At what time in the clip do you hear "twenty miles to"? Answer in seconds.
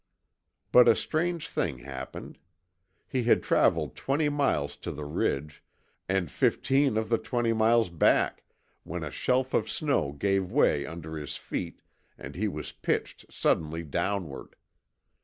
3.95-4.91